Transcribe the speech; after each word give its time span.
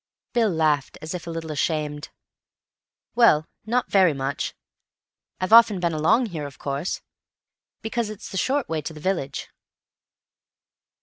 Bill 0.33 0.49
laughed, 0.49 0.97
as 0.99 1.13
if 1.13 1.27
a 1.27 1.29
little 1.29 1.51
ashamed. 1.51 2.09
"Well, 3.13 3.47
not 3.67 3.91
very 3.91 4.13
much. 4.15 4.55
I've 5.39 5.53
often 5.53 5.79
been 5.79 5.93
along 5.93 6.25
here, 6.29 6.47
of 6.47 6.57
course, 6.57 7.03
because 7.83 8.09
it's 8.09 8.29
the 8.31 8.35
short 8.37 8.67
way 8.67 8.81
to 8.81 8.93
the 8.93 8.99
village." 8.99 9.49